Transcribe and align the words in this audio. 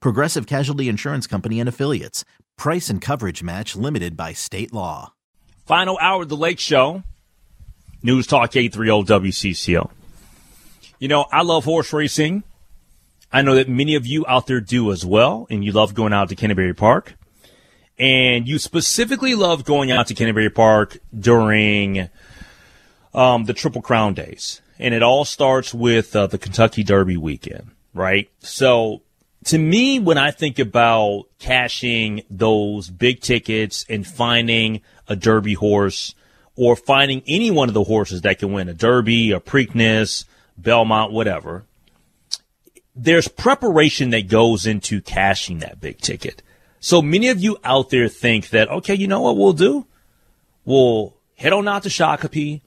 Progressive 0.00 0.46
Casualty 0.46 0.88
Insurance 0.88 1.26
Company 1.26 1.60
and 1.60 1.68
Affiliates. 1.68 2.24
Price 2.56 2.90
and 2.90 3.00
coverage 3.00 3.42
match 3.42 3.74
limited 3.74 4.16
by 4.16 4.32
state 4.32 4.72
law. 4.72 5.14
Final 5.66 5.98
hour 6.00 6.22
of 6.22 6.28
the 6.28 6.36
Lake 6.36 6.58
Show. 6.58 7.02
News 8.02 8.26
Talk 8.26 8.56
830 8.56 9.12
WCCO. 9.30 9.90
You 10.98 11.08
know, 11.08 11.26
I 11.32 11.42
love 11.42 11.64
horse 11.64 11.92
racing. 11.92 12.44
I 13.32 13.42
know 13.42 13.54
that 13.54 13.68
many 13.68 13.94
of 13.94 14.06
you 14.06 14.24
out 14.26 14.46
there 14.46 14.60
do 14.60 14.90
as 14.90 15.06
well, 15.06 15.46
and 15.50 15.64
you 15.64 15.72
love 15.72 15.94
going 15.94 16.12
out 16.12 16.28
to 16.30 16.36
Canterbury 16.36 16.74
Park. 16.74 17.14
And 17.98 18.48
you 18.48 18.58
specifically 18.58 19.34
love 19.34 19.64
going 19.64 19.90
out 19.90 20.06
to 20.08 20.14
Canterbury 20.14 20.50
Park 20.50 20.98
during 21.16 22.08
um, 23.14 23.44
the 23.44 23.52
Triple 23.52 23.82
Crown 23.82 24.14
days. 24.14 24.60
And 24.78 24.94
it 24.94 25.02
all 25.02 25.24
starts 25.24 25.74
with 25.74 26.16
uh, 26.16 26.26
the 26.26 26.38
Kentucky 26.38 26.82
Derby 26.82 27.16
weekend, 27.16 27.70
right? 27.94 28.30
So 28.40 29.02
to 29.44 29.58
me, 29.58 29.98
when 29.98 30.18
I 30.18 30.30
think 30.30 30.58
about 30.58 31.24
cashing 31.38 32.22
those 32.28 32.90
big 32.90 33.20
tickets 33.20 33.86
and 33.88 34.06
finding 34.06 34.82
a 35.08 35.16
Derby 35.16 35.54
horse 35.54 36.14
or 36.56 36.76
finding 36.76 37.22
any 37.26 37.50
one 37.50 37.68
of 37.68 37.74
the 37.74 37.84
horses 37.84 38.20
that 38.22 38.38
can 38.38 38.52
win 38.52 38.68
a 38.68 38.74
Derby, 38.74 39.32
a 39.32 39.40
Preakness, 39.40 40.24
Belmont, 40.58 41.12
whatever, 41.12 41.64
there's 42.94 43.28
preparation 43.28 44.10
that 44.10 44.28
goes 44.28 44.66
into 44.66 45.00
cashing 45.00 45.60
that 45.60 45.80
big 45.80 45.98
ticket. 45.98 46.42
So 46.80 47.00
many 47.00 47.28
of 47.28 47.40
you 47.40 47.56
out 47.64 47.90
there 47.90 48.08
think 48.08 48.50
that, 48.50 48.68
okay, 48.68 48.94
you 48.94 49.06
know 49.06 49.22
what 49.22 49.36
we'll 49.36 49.52
do? 49.54 49.86
We'll 50.64 51.14
head 51.36 51.52
on 51.52 51.66
out 51.66 51.84
to 51.84 51.88
Shakopee 51.88 52.60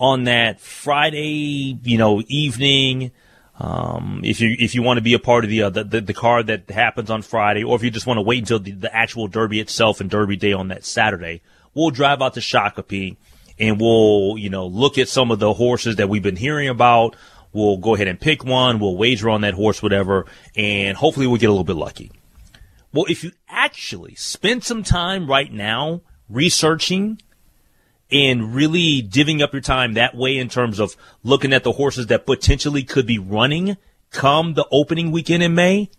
on 0.00 0.24
that 0.24 0.60
Friday, 0.60 1.78
you 1.82 1.98
know, 1.98 2.22
evening. 2.26 3.12
Um, 3.60 4.20
if 4.24 4.40
you 4.40 4.54
if 4.58 4.76
you 4.76 4.82
want 4.82 4.98
to 4.98 5.02
be 5.02 5.14
a 5.14 5.18
part 5.18 5.42
of 5.44 5.50
the, 5.50 5.64
uh, 5.64 5.70
the, 5.70 5.82
the 5.82 6.00
the 6.00 6.42
that 6.46 6.70
happens 6.70 7.10
on 7.10 7.22
Friday, 7.22 7.64
or 7.64 7.74
if 7.74 7.82
you 7.82 7.90
just 7.90 8.06
want 8.06 8.18
to 8.18 8.22
wait 8.22 8.38
until 8.38 8.60
the, 8.60 8.70
the 8.70 8.94
actual 8.94 9.26
Derby 9.26 9.58
itself 9.58 10.00
and 10.00 10.08
Derby 10.08 10.36
Day 10.36 10.52
on 10.52 10.68
that 10.68 10.84
Saturday, 10.84 11.42
we'll 11.74 11.90
drive 11.90 12.22
out 12.22 12.34
to 12.34 12.40
Shakopee 12.40 13.16
and 13.58 13.80
we'll 13.80 14.38
you 14.38 14.48
know 14.48 14.66
look 14.66 14.96
at 14.96 15.08
some 15.08 15.32
of 15.32 15.40
the 15.40 15.52
horses 15.52 15.96
that 15.96 16.08
we've 16.08 16.22
been 16.22 16.36
hearing 16.36 16.68
about. 16.68 17.16
We'll 17.52 17.78
go 17.78 17.96
ahead 17.96 18.06
and 18.06 18.20
pick 18.20 18.44
one. 18.44 18.78
We'll 18.78 18.96
wager 18.96 19.28
on 19.28 19.40
that 19.40 19.54
horse, 19.54 19.82
whatever, 19.82 20.26
and 20.54 20.96
hopefully 20.96 21.26
we'll 21.26 21.38
get 21.40 21.48
a 21.48 21.52
little 21.52 21.64
bit 21.64 21.76
lucky. 21.76 22.12
Well, 22.92 23.06
if 23.08 23.24
you 23.24 23.32
actually 23.48 24.14
spend 24.14 24.62
some 24.62 24.84
time 24.84 25.28
right 25.28 25.52
now 25.52 26.02
researching 26.28 27.20
and 28.10 28.54
really 28.54 29.02
divvying 29.02 29.42
up 29.42 29.52
your 29.52 29.62
time 29.62 29.94
that 29.94 30.14
way 30.14 30.38
in 30.38 30.48
terms 30.48 30.78
of 30.78 30.96
looking 31.22 31.52
at 31.52 31.64
the 31.64 31.72
horses 31.72 32.06
that 32.06 32.26
potentially 32.26 32.82
could 32.82 33.06
be 33.06 33.18
running 33.18 33.76
come 34.10 34.54
the 34.54 34.66
opening 34.70 35.10
weekend 35.10 35.42
in 35.42 35.54
May, 35.54 35.90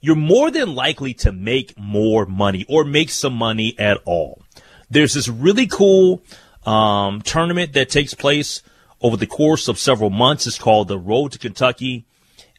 you're 0.00 0.14
more 0.14 0.50
than 0.50 0.74
likely 0.74 1.14
to 1.14 1.32
make 1.32 1.76
more 1.78 2.26
money 2.26 2.64
or 2.68 2.84
make 2.84 3.10
some 3.10 3.34
money 3.34 3.74
at 3.78 3.98
all. 4.04 4.42
There's 4.90 5.14
this 5.14 5.28
really 5.28 5.66
cool 5.66 6.22
um, 6.64 7.22
tournament 7.22 7.72
that 7.72 7.88
takes 7.88 8.14
place 8.14 8.62
over 9.00 9.16
the 9.16 9.26
course 9.26 9.66
of 9.66 9.78
several 9.78 10.10
months. 10.10 10.46
It's 10.46 10.58
called 10.58 10.88
the 10.88 10.98
Road 10.98 11.32
to 11.32 11.38
Kentucky, 11.38 12.04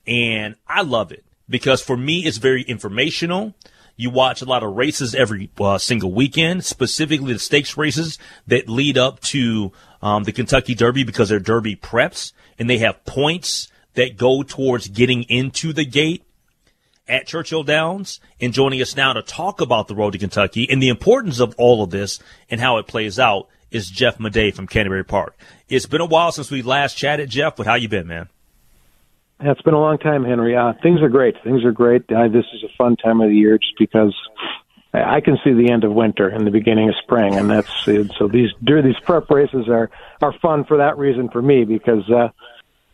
and 0.06 0.56
I 0.68 0.82
love 0.82 1.12
it 1.12 1.24
because 1.48 1.82
for 1.82 1.96
me, 1.96 2.26
it's 2.26 2.38
very 2.38 2.64
informational. 2.64 3.54
You 3.96 4.10
watch 4.10 4.42
a 4.42 4.46
lot 4.46 4.64
of 4.64 4.76
races 4.76 5.16
every 5.16 5.50
uh, 5.60 5.78
single 5.78 6.12
weekend, 6.12 6.66
specifically 6.66 7.34
the 7.34 7.40
stakes 7.40 7.78
races 7.78 8.18
that 8.48 8.68
lead 8.68 8.98
up 8.98 9.22
to 9.22 9.72
um, 10.02 10.24
the 10.24 10.32
Kentucky 10.32 10.76
Derby 10.76 11.04
because 11.04 11.30
they're 11.30 11.40
Derby 11.40 11.76
preps 11.76 12.34
and 12.60 12.70
they 12.70 12.80
have 12.80 13.06
points 13.06 13.70
that 13.94 14.18
go 14.18 14.44
towards 14.44 14.90
getting 14.90 15.24
into 15.24 15.74
the 15.74 15.86
gate 15.86 16.24
at 17.08 17.28
Churchill 17.28 17.64
Downs. 17.64 18.20
And 18.42 18.54
joining 18.54 18.82
us 18.82 18.96
now 18.96 19.14
to 19.14 19.22
talk 19.22 19.62
about 19.62 19.88
the 19.88 19.96
road 19.96 20.12
to 20.12 20.18
Kentucky 20.18 20.68
and 20.70 20.82
the 20.82 20.90
importance 20.90 21.40
of 21.40 21.56
all 21.58 21.84
of 21.84 21.92
this 21.92 22.20
and 22.50 22.60
how 22.60 22.78
it 22.78 22.88
plays 22.88 23.18
out 23.18 23.48
is 23.72 23.90
Jeff 23.90 24.18
Maday 24.18 24.54
from 24.54 24.68
Canterbury 24.68 25.04
Park. 25.04 25.38
It's 25.70 25.86
been 25.86 26.02
a 26.02 26.06
while 26.06 26.32
since 26.32 26.52
we 26.52 26.62
last 26.62 26.96
chatted, 26.98 27.30
Jeff, 27.30 27.56
but 27.56 27.66
how 27.66 27.76
you 27.76 27.90
been, 27.90 28.08
man? 28.08 28.30
It's 29.48 29.62
been 29.62 29.76
a 29.76 29.80
long 29.80 30.00
time, 30.00 30.24
Henry. 30.24 30.56
Uh, 30.56 30.74
things 30.82 31.02
are 31.02 31.10
great. 31.10 31.36
Things 31.44 31.64
are 31.64 31.72
great. 31.72 32.12
Uh, 32.12 32.28
this 32.28 32.46
is 32.54 32.64
a 32.64 32.76
fun 32.78 32.96
time 32.96 33.22
of 33.22 33.30
the 33.30 33.36
year 33.36 33.60
just 33.60 33.78
because 33.78 34.16
I 34.92 35.22
can 35.22 35.38
see 35.44 35.54
the 35.54 35.72
end 35.72 35.84
of 35.84 35.94
winter 35.94 36.28
and 36.28 36.48
the 36.48 36.52
beginning 36.52 36.90
of 36.90 36.96
spring, 37.04 37.36
and 37.36 37.50
that's 37.52 37.70
so 38.18 38.28
these 38.28 38.50
these 38.62 39.00
prep 39.04 39.30
races 39.30 39.68
are 39.68 39.90
are 40.22 40.34
fun 40.42 40.64
for 40.64 40.78
that 40.78 40.98
reason 40.98 41.30
for 41.30 41.42
me 41.42 41.64
because 41.64 42.10
uh, 42.10 42.30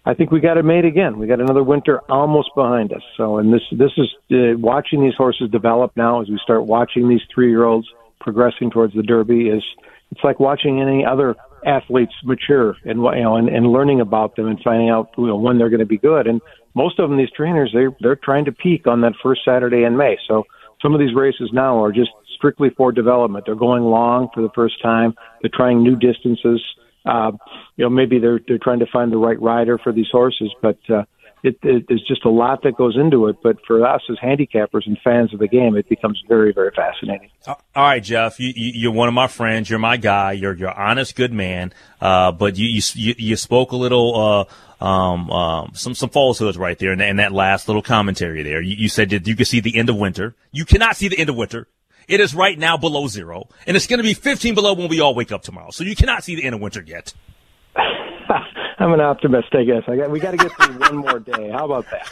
I 0.06 0.14
think 0.14 0.32
we 0.32 0.42
got 0.42 0.58
it 0.58 0.66
made 0.66 0.84
again. 0.84 1.20
We 1.20 1.28
got 1.28 1.40
another 1.40 1.64
winter 1.64 2.02
almost 2.10 2.50
behind 2.56 2.92
us. 2.92 3.04
So, 3.16 3.38
and 3.38 3.54
this 3.54 3.62
this 3.72 3.92
is 3.98 4.10
uh, 4.32 4.58
watching 4.58 5.04
these 5.04 5.16
horses 5.16 5.50
develop 5.52 5.96
now 5.96 6.22
as 6.22 6.28
we 6.28 6.40
start 6.44 6.66
watching 6.66 7.08
these 7.08 7.22
three 7.34 7.50
year 7.50 7.64
olds 7.64 7.88
progressing 8.20 8.72
towards 8.72 8.94
the 8.94 9.04
Derby 9.04 9.48
is 9.48 9.64
it's 10.12 10.24
like 10.24 10.40
watching 10.40 10.82
any 10.82 11.06
other 11.06 11.36
athletes 11.66 12.14
mature 12.24 12.76
and 12.84 13.00
you 13.00 13.24
know 13.24 13.36
and, 13.36 13.50
and 13.50 13.68
learning 13.68 14.02
about 14.02 14.36
them 14.36 14.48
and 14.48 14.60
finding 14.64 14.90
out 14.90 15.10
you 15.18 15.28
know 15.28 15.36
when 15.36 15.58
they're 15.58 15.70
going 15.70 15.80
to 15.80 15.86
be 15.86 15.98
good. 15.98 16.28
And 16.28 16.42
most 16.76 17.00
of 17.00 17.10
them 17.10 17.18
these 17.18 17.32
trainers 17.36 17.72
they 17.74 17.86
they're 18.00 18.16
trying 18.16 18.46
to 18.46 18.52
peak 18.52 18.88
on 18.88 19.02
that 19.02 19.14
first 19.22 19.42
Saturday 19.46 19.84
in 19.84 19.98
May. 19.98 20.18
So 20.28 20.44
some 20.82 20.94
of 20.94 21.00
these 21.00 21.14
races 21.16 21.50
now 21.54 21.84
are 21.84 21.92
just 21.92 22.10
strictly 22.36 22.70
for 22.76 22.92
development. 22.92 23.46
They're 23.46 23.56
going 23.56 23.84
long 23.84 24.30
for 24.34 24.42
the 24.42 24.50
first 24.56 24.82
time. 24.82 25.14
They're 25.42 25.52
trying 25.54 25.84
new 25.84 25.96
distances. 25.96 26.62
Uh 27.06 27.32
you 27.78 27.86
know 27.86 27.90
maybe 27.90 28.20
they're 28.20 28.40
they're 28.48 28.60
trying 28.60 28.80
to 28.80 28.88
find 28.92 29.12
the 29.12 29.18
right 29.18 29.42
rider 29.42 29.78
for 29.78 29.92
these 29.92 30.10
horses 30.12 30.54
but 30.62 30.78
uh 30.90 31.04
it, 31.44 31.58
it, 31.64 31.86
there's 31.88 32.06
just 32.08 32.26
a 32.26 32.30
lot 32.30 32.64
that 32.64 32.76
goes 32.78 32.96
into 32.96 33.28
it. 33.28 33.38
But 33.42 33.58
for 33.66 33.86
us 33.86 34.02
as 34.10 34.18
handicappers 34.18 34.86
and 34.86 34.98
fans 35.04 35.34
of 35.34 35.40
the 35.40 35.48
game, 35.48 35.76
it 35.76 35.90
becomes 35.90 36.22
very, 36.28 36.54
very 36.54 36.72
fascinating. 36.76 37.30
All 37.48 37.58
right, 37.76 38.04
Jeff, 38.04 38.40
you, 38.40 38.54
you, 38.56 38.90
are 38.90 38.94
one 38.94 39.08
of 39.08 39.14
my 39.14 39.28
friends. 39.28 39.70
You're 39.70 39.80
my 39.80 39.98
guy. 39.98 40.34
You're 40.34 40.56
you're 40.56 40.78
honest, 40.78 41.16
good 41.16 41.34
man. 41.34 41.74
Uh, 42.00 42.32
but 42.32 42.58
you, 42.58 42.82
you 42.94 43.16
you 43.18 43.36
spoke 43.36 43.72
a 43.72 43.78
little. 43.78 44.16
Uh, 44.16 44.54
um, 44.82 45.30
um, 45.30 45.72
some 45.76 45.94
some 45.94 46.10
falsehoods 46.10 46.58
right 46.58 46.78
there, 46.80 46.92
and, 46.92 47.04
and 47.04 47.20
that 47.20 47.32
last 47.32 47.68
little 47.68 47.84
commentary 47.84 48.42
there. 48.42 48.62
You, 48.62 48.76
you 48.76 48.90
said 48.90 49.12
that 49.12 49.28
you 49.28 49.36
could 49.36 49.46
see 49.46 49.60
the 49.60 49.78
end 49.78 49.90
of 49.90 49.96
winter. 49.96 50.34
You 50.52 50.66
cannot 50.66 50.96
see 50.96 51.08
the 51.08 51.20
end 51.20 51.30
of 51.30 51.36
winter. 51.36 51.68
It 52.08 52.20
is 52.20 52.34
right 52.34 52.58
now 52.58 52.78
below 52.78 53.08
zero, 53.08 53.48
and 53.68 53.78
it's 53.78 53.86
going 53.86 54.00
to 54.00 54.04
be 54.04 54.16
15 54.16 54.56
below 54.56 54.74
when 54.74 54.90
we 54.90 55.00
all 55.00 55.14
wake 55.14 55.32
up 55.32 55.44
tomorrow. 55.44 55.70
So 55.70 55.84
you 55.84 55.96
cannot 55.96 56.24
see 56.24 56.36
the 56.36 56.44
end 56.44 56.56
of 56.56 56.62
winter 56.62 56.82
yet. 56.82 57.14
I'm 58.82 58.94
an 58.94 59.02
optimist, 59.02 59.54
I 59.54 59.64
guess. 59.64 59.84
I 59.88 59.96
got, 59.96 60.10
we 60.10 60.20
got 60.20 60.32
to 60.32 60.38
get 60.38 60.52
through 60.54 60.80
one 60.80 60.98
more 60.98 61.20
day. 61.20 61.50
How 61.52 61.66
about 61.66 61.86
that? 61.92 62.10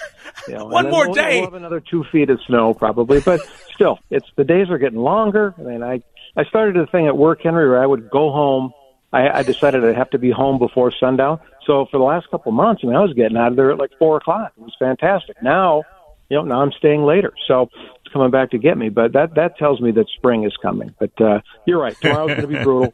You 0.48 0.54
know, 0.56 0.66
one 0.66 0.89
more 0.89 1.07
we'll, 1.07 1.16
day. 1.16 1.38
We'll 1.38 1.45
have 1.45 1.56
another 1.56 1.80
two 1.80 2.04
feet 2.12 2.30
of 2.30 2.39
snow 2.45 2.74
probably, 2.74 3.19
but 3.21 3.42
still, 3.74 4.00
it's 4.10 4.27
the 4.36 4.44
days 4.44 4.69
are 4.69 4.77
getting 4.77 5.00
longer. 5.00 5.56
I 5.57 5.62
mean, 5.62 5.83
I 5.83 6.04
I 6.38 6.44
started 6.45 6.77
a 6.77 6.86
thing 6.86 7.07
at 7.07 7.18
work, 7.18 7.42
Henry, 7.42 7.68
where 7.68 7.81
I 7.81 7.86
would 7.86 8.10
go 8.10 8.31
home. 8.31 8.71
I, 9.12 9.39
I 9.39 9.44
decided 9.44 9.83
I'd 9.83 9.95
have 9.95 10.12
to 10.12 10.19
be 10.19 10.30
home 10.30 10.60
before 10.60 10.92
sundown. 10.92 11.39
So 11.66 11.88
for 11.89 11.98
the 11.98 12.04
last 12.04 12.30
couple 12.30 12.51
of 12.51 12.56
months, 12.56 12.81
I 12.83 12.88
mean, 12.88 12.95
I 12.95 13.01
was 13.01 13.13
getting 13.13 13.38
out 13.38 13.50
of 13.50 13.56
there 13.56 13.71
at 13.71 13.80
like 13.80 13.92
four 13.98 14.18
o'clock. 14.18 14.54
It 14.56 14.62
was 14.62 14.75
fantastic. 14.77 15.42
Now, 15.42 15.83
you 16.30 16.38
know, 16.38 16.44
now 16.44 16.62
I'm 16.62 16.71
staying 16.74 17.04
later. 17.04 17.33
So 17.48 17.69
it's 17.74 18.13
coming 18.13 18.30
back 18.30 18.51
to 18.51 18.60
get 18.60 18.77
me. 18.77 18.89
But 18.89 19.13
that 19.13 19.33
that 19.36 19.57
tells 19.57 19.81
me 19.81 19.92
that 19.94 20.07
spring 20.10 20.44
is 20.44 20.56
coming. 20.62 20.94
But 21.00 21.19
uh, 21.19 21.42
you're 21.66 21.80
right. 21.80 21.95
Tomorrow's 22.00 22.30
going 22.30 22.42
to 22.42 22.48
be 22.48 22.63
brutal. 22.63 22.94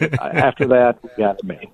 After 0.20 0.68
that, 0.68 0.98
we 1.02 1.10
got 1.18 1.42
May. 1.42 1.70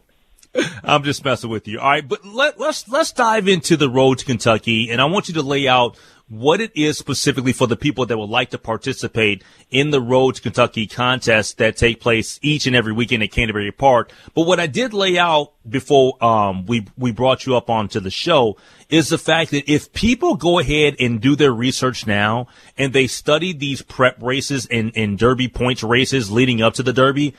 I'm 0.84 1.02
just 1.02 1.24
messing 1.24 1.50
with 1.50 1.66
you. 1.66 1.80
All 1.80 1.88
right, 1.88 2.06
but 2.06 2.24
let, 2.24 2.60
let's 2.60 2.88
let's 2.88 3.12
dive 3.12 3.48
into 3.48 3.76
the 3.76 3.88
road 3.88 4.18
to 4.18 4.24
Kentucky, 4.24 4.90
and 4.90 5.00
I 5.00 5.06
want 5.06 5.28
you 5.28 5.34
to 5.34 5.42
lay 5.42 5.66
out 5.66 5.96
what 6.32 6.62
it 6.62 6.72
is 6.74 6.96
specifically 6.96 7.52
for 7.52 7.66
the 7.66 7.76
people 7.76 8.06
that 8.06 8.16
would 8.16 8.30
like 8.30 8.48
to 8.48 8.58
participate 8.58 9.44
in 9.70 9.90
the 9.90 10.00
Road 10.00 10.34
to 10.34 10.40
Kentucky 10.40 10.86
contests 10.86 11.52
that 11.54 11.76
take 11.76 12.00
place 12.00 12.38
each 12.40 12.66
and 12.66 12.74
every 12.74 12.94
weekend 12.94 13.22
at 13.22 13.30
Canterbury 13.30 13.70
Park. 13.70 14.10
But 14.34 14.46
what 14.46 14.58
I 14.58 14.66
did 14.66 14.94
lay 14.94 15.18
out 15.18 15.52
before 15.68 16.22
um, 16.24 16.64
we 16.64 16.86
we 16.96 17.12
brought 17.12 17.44
you 17.44 17.54
up 17.54 17.68
onto 17.68 18.00
the 18.00 18.10
show 18.10 18.56
is 18.88 19.10
the 19.10 19.18
fact 19.18 19.50
that 19.50 19.70
if 19.70 19.92
people 19.92 20.36
go 20.36 20.58
ahead 20.58 20.96
and 20.98 21.20
do 21.20 21.36
their 21.36 21.52
research 21.52 22.06
now 22.06 22.46
and 22.78 22.94
they 22.94 23.06
study 23.06 23.52
these 23.52 23.82
prep 23.82 24.22
races 24.22 24.66
and, 24.70 24.92
and 24.96 25.18
Derby 25.18 25.48
points 25.48 25.82
races 25.82 26.30
leading 26.30 26.62
up 26.62 26.72
to 26.74 26.82
the 26.82 26.94
Derby, 26.94 27.34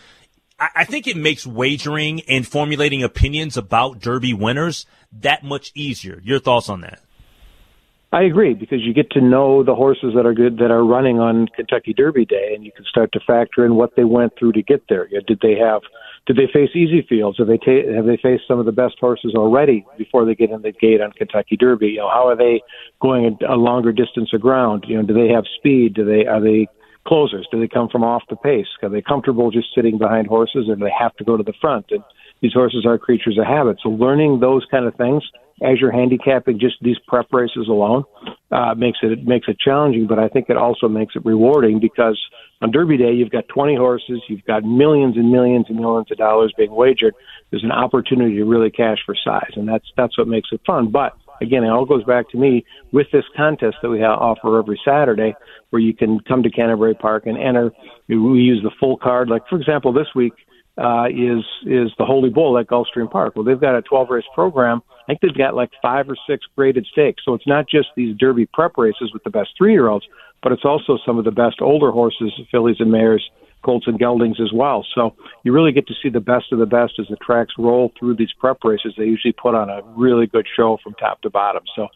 I 0.75 0.83
think 0.83 1.07
it 1.07 1.17
makes 1.17 1.45
wagering 1.45 2.21
and 2.27 2.45
formulating 2.47 3.03
opinions 3.03 3.57
about 3.57 3.99
Derby 3.99 4.33
winners 4.33 4.85
that 5.21 5.43
much 5.43 5.71
easier. 5.75 6.21
Your 6.23 6.39
thoughts 6.39 6.69
on 6.69 6.81
that? 6.81 6.99
I 8.13 8.21
agree 8.21 8.53
because 8.53 8.81
you 8.81 8.93
get 8.93 9.09
to 9.11 9.21
know 9.21 9.63
the 9.63 9.73
horses 9.73 10.13
that 10.15 10.27
are 10.27 10.35
good 10.35 10.57
that 10.59 10.69
are 10.69 10.85
running 10.85 11.19
on 11.19 11.47
Kentucky 11.47 11.93
Derby 11.93 12.25
Day, 12.25 12.53
and 12.53 12.63
you 12.63 12.71
can 12.71 12.85
start 12.85 13.11
to 13.13 13.19
factor 13.25 13.65
in 13.65 13.73
what 13.73 13.95
they 13.95 14.03
went 14.03 14.33
through 14.37 14.51
to 14.51 14.61
get 14.61 14.83
there. 14.87 15.07
Did 15.07 15.39
they 15.41 15.55
have? 15.55 15.81
Did 16.27 16.35
they 16.35 16.45
face 16.53 16.69
easy 16.75 17.03
fields? 17.09 17.39
Have 17.39 17.47
they 17.47 17.57
ta- 17.57 17.91
have 17.95 18.05
they 18.05 18.17
faced 18.17 18.43
some 18.47 18.59
of 18.59 18.67
the 18.67 18.71
best 18.71 18.99
horses 18.99 19.33
already 19.35 19.83
before 19.97 20.25
they 20.25 20.35
get 20.35 20.51
in 20.51 20.61
the 20.61 20.71
gate 20.71 21.01
on 21.01 21.11
Kentucky 21.11 21.57
Derby? 21.57 21.87
You 21.87 21.97
know, 21.97 22.09
how 22.09 22.27
are 22.27 22.35
they 22.35 22.61
going 23.01 23.35
a, 23.41 23.55
a 23.55 23.57
longer 23.57 23.91
distance 23.91 24.31
of 24.31 24.41
ground? 24.41 24.85
You 24.87 24.97
know, 24.97 25.07
do 25.07 25.13
they 25.15 25.33
have 25.33 25.45
speed? 25.57 25.95
Do 25.95 26.05
they 26.05 26.27
are 26.27 26.39
they 26.39 26.67
closers? 27.07 27.47
Do 27.51 27.59
they 27.59 27.67
come 27.67 27.89
from 27.89 28.03
off 28.03 28.23
the 28.29 28.35
pace? 28.35 28.67
Are 28.81 28.89
they 28.89 29.01
comfortable 29.01 29.51
just 29.51 29.67
sitting 29.75 29.97
behind 29.97 30.27
horses, 30.27 30.67
or 30.69 30.75
do 30.75 30.83
they 30.83 30.93
have 30.97 31.15
to 31.17 31.23
go 31.23 31.37
to 31.37 31.43
the 31.43 31.53
front? 31.59 31.87
And 31.91 32.03
these 32.41 32.53
horses 32.53 32.85
are 32.85 32.97
creatures 32.97 33.37
of 33.37 33.45
habit. 33.45 33.77
So 33.81 33.89
learning 33.89 34.39
those 34.39 34.65
kind 34.69 34.85
of 34.85 34.95
things 34.95 35.23
as 35.61 35.79
you're 35.79 35.91
handicapping 35.91 36.59
just 36.59 36.75
these 36.81 36.97
prep 37.07 37.27
races 37.31 37.67
alone 37.69 38.03
uh, 38.51 38.73
makes 38.75 38.99
it, 39.03 39.11
it 39.11 39.25
makes 39.25 39.47
it 39.47 39.57
challenging. 39.59 40.07
But 40.07 40.19
I 40.19 40.27
think 40.27 40.49
it 40.49 40.57
also 40.57 40.87
makes 40.87 41.15
it 41.15 41.23
rewarding 41.25 41.79
because 41.79 42.19
on 42.61 42.71
Derby 42.71 42.97
Day 42.97 43.13
you've 43.13 43.29
got 43.29 43.47
20 43.47 43.75
horses, 43.75 44.21
you've 44.27 44.43
got 44.45 44.63
millions 44.63 45.15
and 45.15 45.31
millions 45.31 45.67
and 45.69 45.79
millions 45.79 46.11
of 46.11 46.17
dollars 46.17 46.53
being 46.57 46.71
wagered. 46.71 47.13
There's 47.51 47.63
an 47.63 47.71
opportunity 47.71 48.35
to 48.35 48.45
really 48.45 48.71
cash 48.71 48.97
for 49.05 49.15
size, 49.15 49.51
and 49.55 49.67
that's 49.67 49.85
that's 49.95 50.17
what 50.17 50.27
makes 50.27 50.49
it 50.51 50.61
fun. 50.65 50.91
But 50.91 51.13
again, 51.43 51.63
it 51.63 51.69
all 51.69 51.85
goes 51.85 52.03
back 52.03 52.29
to 52.31 52.37
me 52.37 52.65
with 52.91 53.07
this 53.11 53.25
contest 53.35 53.77
that 53.81 53.89
we 53.89 53.99
have, 53.99 54.17
offer 54.17 54.57
every 54.57 54.79
Saturday, 54.83 55.35
where 55.69 55.81
you 55.81 55.93
can 55.93 56.19
come 56.21 56.43
to 56.43 56.49
Canterbury 56.49 56.95
Park 56.95 57.25
and 57.25 57.37
enter. 57.37 57.71
We 58.07 58.15
use 58.15 58.61
the 58.63 58.71
full 58.79 58.97
card. 58.97 59.29
Like 59.29 59.43
for 59.49 59.59
example, 59.59 59.93
this 59.93 60.07
week 60.15 60.33
uh, 60.77 61.05
is 61.05 61.43
is 61.65 61.91
the 61.99 62.05
Holy 62.05 62.29
Bull 62.29 62.57
at 62.57 62.67
Gulfstream 62.67 63.11
Park. 63.11 63.35
Well, 63.35 63.45
they've 63.45 63.59
got 63.59 63.75
a 63.75 63.81
12 63.81 64.09
race 64.09 64.23
program. 64.33 64.81
I 65.03 65.11
think 65.11 65.21
they've 65.21 65.37
got 65.37 65.55
like 65.55 65.69
five 65.81 66.09
or 66.09 66.15
six 66.27 66.45
graded 66.55 66.87
stakes. 66.91 67.23
So 67.25 67.33
it's 67.33 67.47
not 67.47 67.67
just 67.69 67.89
these 67.95 68.17
Derby 68.17 68.47
prep 68.51 68.77
races 68.77 69.11
with 69.13 69.23
the 69.23 69.29
best 69.29 69.49
three 69.57 69.73
year 69.73 69.87
olds, 69.87 70.05
but 70.41 70.51
it's 70.51 70.65
also 70.65 70.97
some 71.05 71.19
of 71.19 71.25
the 71.25 71.31
best 71.31 71.57
older 71.61 71.91
horses, 71.91 72.31
fillies 72.49 72.77
and 72.79 72.91
mares, 72.91 73.23
colts 73.63 73.87
and 73.87 73.99
geldings 73.99 74.39
as 74.41 74.51
well. 74.53 74.85
So 74.93 75.15
you 75.43 75.53
really 75.53 75.71
get 75.71 75.87
to 75.87 75.93
see 76.01 76.09
the 76.09 76.19
best 76.19 76.51
of 76.51 76.59
the 76.59 76.65
best 76.65 76.93
as 76.99 77.07
the 77.09 77.17
tracks 77.17 77.53
roll 77.57 77.91
through 77.97 78.15
these 78.15 78.33
prep 78.39 78.57
races. 78.63 78.93
They 78.97 79.05
usually 79.05 79.33
put 79.33 79.55
on 79.55 79.69
a 79.69 79.81
really 79.95 80.27
good 80.27 80.47
show 80.55 80.77
from 80.83 80.93
top 80.95 81.21
to 81.21 81.29
bottom. 81.29 81.63
So 81.75 81.87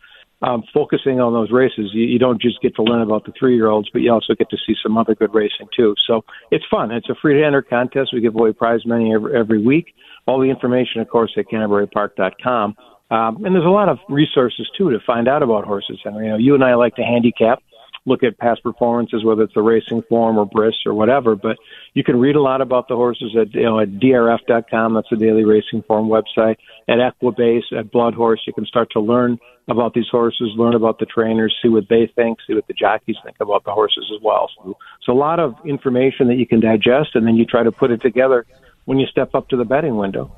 um, 0.42 0.64
focusing 0.74 1.20
on 1.20 1.34
those 1.34 1.52
races, 1.52 1.90
you, 1.94 2.04
you 2.04 2.20
don't 2.20 2.42
just 2.42 2.62
get 2.62 2.76
to 2.76 2.84
learn 2.84 3.02
about 3.02 3.26
the 3.26 3.34
three 3.38 3.56
year 3.56 3.68
olds, 3.68 3.90
but 3.92 4.02
you 4.02 4.12
also 4.12 4.34
get 4.36 4.50
to 4.52 4.58
see 4.66 4.76
some 4.84 4.98
other 4.98 5.16
good 5.16 5.34
racing 5.34 5.68
too. 5.76 5.96
So 6.06 6.24
it's 6.52 6.66
fun. 6.70 6.92
It's 6.92 7.10
a 7.10 7.16
free 7.22 7.40
to 7.40 7.46
enter 7.46 7.62
contest. 7.62 8.12
We 8.14 8.22
give 8.22 8.36
away 8.36 8.54
prize 8.54 8.86
money 8.86 9.14
every, 9.14 9.36
every 9.38 9.64
week. 9.64 9.94
All 10.28 10.40
the 10.40 10.50
information, 10.50 11.02
of 11.02 11.10
course, 11.10 11.34
at 11.38 11.46
CanterburyPark.com. 11.48 12.76
Um, 13.10 13.46
and 13.46 13.56
there's 13.56 13.66
a 13.66 13.70
lot 13.70 13.88
of 13.88 14.00
resources 14.10 14.70
too 14.78 14.92
to 14.92 15.00
find 15.08 15.28
out 15.28 15.42
about 15.42 15.66
horses. 15.66 16.00
And 16.04 16.18
you 16.18 16.30
know, 16.30 16.38
you 16.38 16.54
and 16.56 16.64
I 16.64 16.76
like 16.76 16.96
to 16.96 17.04
handicap 17.04 17.64
look 18.08 18.24
at 18.24 18.38
past 18.38 18.64
performances, 18.64 19.24
whether 19.24 19.44
it's 19.44 19.54
the 19.54 19.62
racing 19.62 20.02
form 20.10 20.38
or 20.38 20.46
Bris 20.46 20.74
or 20.86 20.94
whatever. 20.94 21.36
But 21.36 21.58
you 21.94 22.04
can 22.04 22.20
read 22.20 22.36
a 22.36 22.42
lot 22.42 22.62
about 22.62 22.88
the 22.88 22.96
horses 22.96 23.36
at 23.40 23.54
you 23.54 23.64
know 23.64 23.80
at 23.80 23.90
drf.com. 24.00 24.94
That's 24.94 25.10
the 25.10 25.18
daily 25.18 25.44
racing 25.44 25.84
form 25.84 26.08
website. 26.08 26.56
At 26.88 26.98
Equibase, 27.00 27.78
at 27.78 27.92
Blood 27.92 28.14
Horse, 28.14 28.42
you 28.48 28.54
can 28.54 28.66
start 28.66 28.90
to 28.92 29.02
learn 29.02 29.38
about 29.68 29.94
these 29.94 30.08
horses, 30.10 30.54
learn 30.56 30.74
about 30.74 31.00
the 31.00 31.06
trainers, 31.06 31.54
see 31.62 31.68
what 31.68 31.90
they 31.90 32.10
think, 32.16 32.40
see 32.48 32.54
what 32.54 32.66
the 32.68 32.74
jockeys 32.74 33.18
think 33.24 33.36
about 33.42 33.66
the 33.66 33.72
horses 33.72 34.10
as 34.16 34.24
well. 34.24 34.50
So, 34.56 34.78
so 35.04 35.12
a 35.12 35.14
lot 35.14 35.40
of 35.40 35.56
information 35.66 36.28
that 36.28 36.36
you 36.36 36.48
can 36.48 36.62
digest, 36.62 37.16
and 37.16 37.28
then 37.28 37.36
you 37.36 37.46
try 37.46 37.64
to 37.64 37.72
put 37.72 37.92
it 37.92 38.02
together 38.02 38.46
when 38.86 38.98
you 38.98 39.06
step 39.08 39.36
up 39.36 39.50
to 39.50 39.58
the 39.58 39.66
betting 39.66 39.98
window. 39.98 40.32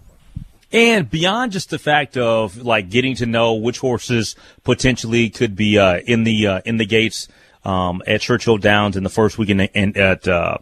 And 0.72 1.10
beyond 1.10 1.52
just 1.52 1.72
the 1.72 1.80
fact 1.80 2.16
of 2.16 2.58
like 2.58 2.90
getting 2.90 3.16
to 3.16 3.26
know 3.26 3.56
which 3.56 3.80
horses 3.80 4.36
potentially 4.64 5.30
could 5.30 5.56
be 5.56 5.80
uh, 5.80 6.00
in 6.06 6.24
the 6.24 6.46
uh, 6.46 6.62
in 6.64 6.78
the 6.78 6.86
gates 6.86 7.28
um, 7.64 8.02
at 8.08 8.22
Churchill 8.22 8.58
Downs 8.58 8.96
in 8.96 9.04
the 9.04 9.10
first 9.10 9.38
weekend 9.38 9.70
and 9.74 9.98
at 9.98 10.28
uh, 10.28 10.58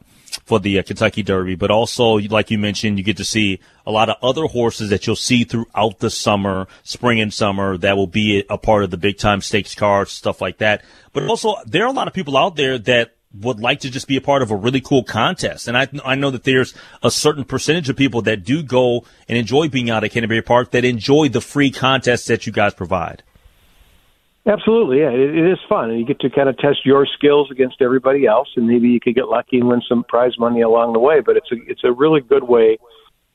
for 0.45 0.59
the 0.59 0.79
uh, 0.79 0.83
Kentucky 0.83 1.23
Derby, 1.23 1.55
but 1.55 1.71
also, 1.71 2.17
like 2.19 2.51
you 2.51 2.57
mentioned, 2.57 2.97
you 2.97 3.03
get 3.03 3.17
to 3.17 3.25
see 3.25 3.59
a 3.85 3.91
lot 3.91 4.09
of 4.09 4.17
other 4.21 4.45
horses 4.45 4.89
that 4.89 5.05
you'll 5.05 5.15
see 5.15 5.43
throughout 5.43 5.99
the 5.99 6.09
summer, 6.09 6.67
spring 6.83 7.19
and 7.19 7.33
summer, 7.33 7.77
that 7.77 7.97
will 7.97 8.07
be 8.07 8.43
a 8.49 8.57
part 8.57 8.83
of 8.83 8.91
the 8.91 8.97
big 8.97 9.17
time 9.17 9.41
stakes 9.41 9.75
cards, 9.75 10.11
stuff 10.11 10.41
like 10.41 10.59
that. 10.59 10.83
But 11.13 11.23
also, 11.27 11.55
there 11.65 11.83
are 11.83 11.89
a 11.89 11.93
lot 11.93 12.07
of 12.07 12.13
people 12.13 12.37
out 12.37 12.55
there 12.55 12.77
that 12.77 13.15
would 13.33 13.59
like 13.59 13.81
to 13.81 13.89
just 13.89 14.07
be 14.07 14.15
a 14.15 14.21
part 14.21 14.41
of 14.41 14.51
a 14.51 14.55
really 14.55 14.81
cool 14.81 15.03
contest. 15.03 15.67
And 15.67 15.77
I, 15.77 15.87
I 16.05 16.15
know 16.15 16.31
that 16.31 16.43
there's 16.43 16.73
a 17.03 17.11
certain 17.11 17.43
percentage 17.43 17.89
of 17.89 17.95
people 17.95 18.21
that 18.23 18.43
do 18.43 18.63
go 18.63 19.05
and 19.27 19.37
enjoy 19.37 19.69
being 19.69 19.89
out 19.89 20.03
at 20.03 20.11
Canterbury 20.11 20.41
Park 20.41 20.71
that 20.71 20.85
enjoy 20.85 21.29
the 21.29 21.41
free 21.41 21.71
contests 21.71 22.25
that 22.25 22.45
you 22.45 22.53
guys 22.53 22.73
provide. 22.73 23.23
Absolutely, 24.47 24.99
yeah. 24.99 25.09
It, 25.09 25.35
it 25.35 25.51
is 25.51 25.59
fun, 25.67 25.89
and 25.89 25.99
you 25.99 26.05
get 26.05 26.21
to 26.21 26.29
kind 26.29 26.47
of 26.47 26.57
test 26.57 26.85
your 26.85 27.05
skills 27.05 27.51
against 27.51 27.81
everybody 27.81 28.25
else, 28.25 28.47
and 28.55 28.65
maybe 28.65 28.87
you 28.87 28.99
could 28.99 29.13
get 29.13 29.27
lucky 29.27 29.59
and 29.59 29.67
win 29.67 29.81
some 29.87 30.05
prize 30.05 30.39
money 30.39 30.61
along 30.61 30.93
the 30.93 30.99
way. 30.99 31.19
But 31.19 31.35
it's 31.35 31.51
a 31.51 31.55
it's 31.67 31.83
a 31.83 31.91
really 31.91 32.21
good 32.21 32.43
way 32.45 32.77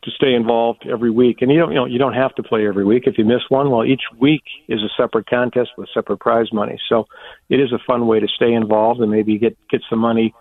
to 0.05 0.11
stay 0.11 0.33
involved 0.35 0.87
every 0.91 1.11
week. 1.11 1.43
And 1.43 1.53
you 1.53 1.59
don't 1.59 1.71
you 1.71 1.77
know 1.77 1.85
you 1.85 1.99
don't 1.99 2.15
have 2.15 2.35
to 2.37 2.43
play 2.43 2.67
every 2.67 2.87
week. 2.87 3.03
If 3.07 3.19
you 3.19 3.27
miss 3.27 3.43
one, 3.51 3.71
well, 3.71 3.85
each 3.85 4.05
week 4.19 4.43
is 4.69 4.81
a 4.81 4.89
separate 4.97 5.27
contest 5.29 5.71
with 5.77 5.91
separate 5.93 6.19
prize 6.21 6.51
money. 6.51 6.81
So 6.89 7.07
it 7.51 7.61
is 7.61 7.73
a 7.73 7.79
fun 7.87 8.07
way 8.07 8.19
to 8.19 8.29
stay 8.35 8.53
involved 8.55 9.01
and 9.01 9.11
maybe 9.11 9.39
get 9.39 9.55
get 9.69 9.83
some 9.91 9.99
money 9.99 10.35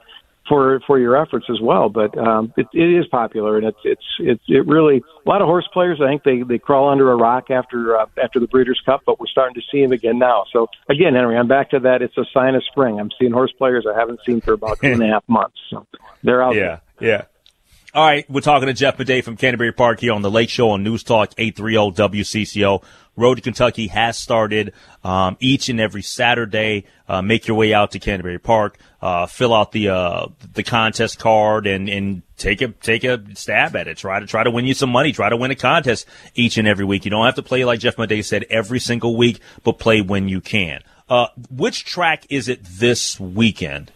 for 0.51 0.81
for 0.85 0.99
your 0.99 1.15
efforts 1.15 1.45
as 1.49 1.61
well. 1.61 1.87
But 1.87 2.17
um, 2.17 2.53
it, 2.57 2.67
it 2.73 2.99
is 2.99 3.07
popular, 3.07 3.57
and 3.57 3.67
it's 3.67 3.77
it's 3.85 4.03
it's 4.19 4.43
it 4.49 4.67
really 4.67 5.01
a 5.25 5.29
lot 5.29 5.41
of 5.41 5.47
horse 5.47 5.67
players. 5.71 6.01
I 6.03 6.09
think 6.09 6.23
they 6.23 6.41
they 6.41 6.59
crawl 6.59 6.89
under 6.89 7.09
a 7.09 7.15
rock 7.15 7.49
after 7.49 7.97
uh, 7.97 8.05
after 8.21 8.41
the 8.41 8.47
Breeders' 8.47 8.81
Cup, 8.85 9.03
but 9.05 9.17
we're 9.17 9.27
starting 9.27 9.55
to 9.55 9.61
see 9.71 9.81
them 9.81 9.93
again 9.93 10.19
now. 10.19 10.43
So 10.51 10.67
again, 10.89 11.15
Henry, 11.15 11.37
I'm 11.37 11.47
back 11.47 11.69
to 11.69 11.79
that. 11.79 12.01
It's 12.01 12.17
a 12.17 12.25
sign 12.33 12.55
of 12.55 12.63
spring. 12.65 12.99
I'm 12.99 13.11
seeing 13.17 13.31
horse 13.31 13.53
players 13.57 13.85
I 13.89 13.97
haven't 13.97 14.19
seen 14.25 14.41
for 14.41 14.51
about 14.51 14.79
two 14.81 14.91
and 14.91 15.01
a 15.01 15.07
half 15.07 15.23
months. 15.29 15.57
So 15.69 15.87
they're 16.21 16.43
out. 16.43 16.55
Yeah, 16.55 16.79
there. 16.99 17.09
yeah. 17.09 17.21
All 17.93 18.05
right, 18.05 18.29
we're 18.29 18.41
talking 18.41 18.67
to 18.67 18.73
Jeff 18.73 18.97
Maday 18.97 19.21
from 19.21 19.35
Canterbury 19.35 19.73
Park 19.73 19.99
here 19.99 20.13
on 20.13 20.21
the 20.21 20.31
Lake 20.31 20.49
Show 20.49 20.69
on 20.69 20.81
News 20.81 21.03
Talk 21.03 21.33
830 21.37 22.21
WCCO. 22.21 22.83
Road 23.17 23.35
to 23.35 23.41
Kentucky 23.41 23.87
has 23.87 24.17
started 24.17 24.73
um, 25.03 25.35
each 25.39 25.69
and 25.69 25.79
every 25.79 26.01
Saturday. 26.01 26.85
Uh, 27.07 27.21
make 27.21 27.47
your 27.47 27.57
way 27.57 27.73
out 27.73 27.91
to 27.91 27.99
Canterbury 27.99 28.39
Park, 28.39 28.77
uh, 29.01 29.25
fill 29.25 29.53
out 29.53 29.73
the 29.73 29.89
uh, 29.89 30.27
the 30.53 30.63
contest 30.63 31.19
card, 31.19 31.67
and, 31.67 31.89
and 31.89 32.21
take 32.37 32.61
a 32.61 32.69
take 32.69 33.03
a 33.03 33.21
stab 33.35 33.75
at 33.75 33.87
it. 33.87 33.97
Try 33.97 34.21
to 34.21 34.25
try 34.25 34.43
to 34.43 34.51
win 34.51 34.65
you 34.65 34.73
some 34.73 34.89
money. 34.89 35.11
Try 35.11 35.29
to 35.29 35.37
win 35.37 35.51
a 35.51 35.55
contest 35.55 36.05
each 36.35 36.57
and 36.57 36.67
every 36.67 36.85
week. 36.85 37.03
You 37.03 37.11
don't 37.11 37.25
have 37.25 37.35
to 37.35 37.43
play 37.43 37.65
like 37.65 37.79
Jeff 37.79 37.97
Maday 37.97 38.23
said 38.23 38.45
every 38.49 38.79
single 38.79 39.17
week, 39.17 39.41
but 39.63 39.77
play 39.77 40.01
when 40.01 40.29
you 40.29 40.39
can. 40.39 40.81
Uh, 41.09 41.27
which 41.49 41.83
track 41.83 42.25
is 42.29 42.47
it 42.47 42.63
this 42.63 43.19
weekend? 43.19 43.91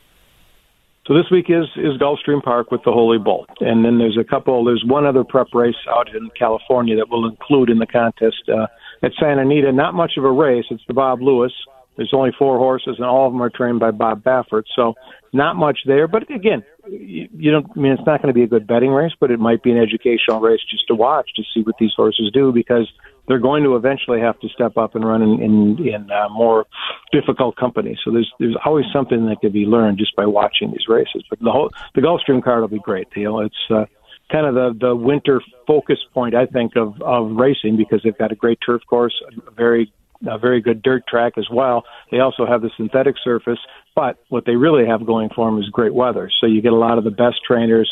So 1.08 1.14
this 1.14 1.30
week 1.32 1.50
is 1.50 1.66
is 1.78 1.98
Gulfstream 2.00 2.44
Park 2.44 2.72
with 2.72 2.84
the 2.84 2.92
Holy 2.92 3.20
Bull, 3.20 3.46
and 3.60 3.86
then 3.86 4.00
there's 4.00 4.18
a 4.18 4.24
couple. 4.24 4.66
There's 4.66 4.84
one 4.84 5.06
other 5.06 5.24
prep 5.24 5.48
race 5.54 5.76
out 5.88 6.14
in 6.14 6.30
California 6.38 6.96
that 6.96 7.10
will 7.10 7.30
include 7.30 7.70
in 7.70 7.78
the 7.78 7.86
contest 7.86 8.50
uh, 8.50 8.68
at 9.04 9.12
Santa 9.20 9.42
Anita. 9.42 9.72
Not 9.72 9.94
much 9.94 10.14
of 10.18 10.24
a 10.24 10.32
race. 10.32 10.66
It's 10.70 10.84
the 10.88 10.94
Bob 10.94 11.22
Lewis. 11.22 11.52
There's 11.98 12.14
only 12.14 12.32
four 12.38 12.58
horses, 12.58 12.96
and 12.98 13.06
all 13.06 13.28
of 13.28 13.34
them 13.34 13.42
are 13.42 13.50
trained 13.50 13.80
by 13.80 13.92
Bob 13.92 14.22
Baffert. 14.24 14.64
So 14.76 14.96
not 15.32 15.56
much 15.56 15.80
there. 15.86 16.08
But 16.08 16.30
again, 16.30 16.64
you, 16.88 17.30
you 17.38 17.52
don't. 17.52 17.68
I 17.76 17.80
mean, 17.80 17.94
it's 17.94 18.06
not 18.06 18.22
going 18.22 18.34
to 18.34 18.34
be 18.34 18.44
a 18.44 18.48
good 18.48 18.68
betting 18.68 18.92
race, 18.92 19.14
but 19.20 19.32
it 19.32 19.40
might 19.40 19.64
be 19.64 19.72
an 19.72 19.78
educational 19.78 20.42
race 20.42 20.60
just 20.70 20.88
to 20.88 20.96
watch 20.96 21.30
to 21.36 21.44
see 21.54 21.62
what 21.62 21.76
these 21.80 21.94
horses 21.96 22.32
do 22.34 22.52
because 22.52 22.92
they're 23.28 23.40
going 23.40 23.64
to 23.64 23.76
eventually 23.76 24.20
have 24.20 24.40
to 24.40 24.50
step 24.50 24.78
up 24.78 24.96
and 24.96 25.06
run 25.06 25.22
in 25.22 25.42
in, 25.42 25.88
in 25.88 26.12
uh, 26.12 26.28
more 26.30 26.66
difficult 27.12 27.56
company. 27.56 27.98
So 28.04 28.12
there's 28.12 28.32
there's 28.40 28.58
always 28.66 28.86
something 28.92 29.26
that 29.28 29.40
could 29.42 29.54
be 29.54 29.66
learned 29.66 29.98
just 29.98 30.16
by 30.16 30.26
watching 30.26 30.72
these 30.72 30.88
races. 30.88 31.24
But 31.30 31.40
the 31.40 31.52
whole 31.52 31.72
the 31.96 32.02
Gulfstream 32.02 32.44
card 32.44 32.62
will 32.62 32.68
be 32.68 32.80
great. 32.80 33.08
You 33.16 33.24
know, 33.26 33.40
it's 33.40 33.56
uh, 33.70 33.86
kind 34.32 34.46
of 34.46 34.56
the 34.56 34.88
the 34.88 34.96
winter 34.96 35.42
focus 35.68 35.98
point 36.14 36.36
I 36.36 36.46
think 36.46 36.76
of 36.76 37.02
of 37.02 37.32
racing 37.36 37.78
because 37.78 38.02
they've 38.04 38.18
got 38.18 38.32
a 38.32 38.36
great 38.36 38.60
turf 38.66 38.82
course, 38.90 39.14
a 39.48 39.52
very 39.52 39.92
a 40.26 40.38
very 40.38 40.62
good 40.62 40.82
dirt 40.82 41.04
track 41.08 41.34
as 41.38 41.48
well. 41.52 41.84
They 42.12 42.20
also 42.20 42.46
have 42.46 42.62
the 42.62 42.72
synthetic 42.78 43.16
surface, 43.24 43.60
but 43.96 44.18
what 44.30 44.46
they 44.46 44.56
really 44.56 44.88
have 44.88 45.06
going 45.06 45.30
for 45.36 45.50
them 45.50 45.60
is 45.60 45.70
great 45.70 45.94
weather. 45.94 46.32
So 46.40 46.48
you 46.48 46.62
get 46.62 46.74
a 46.74 46.78
lot 46.78 46.98
of 46.98 47.04
the 47.04 47.12
best 47.12 47.38
trainers, 47.46 47.92